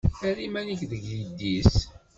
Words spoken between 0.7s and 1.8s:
deg yidis.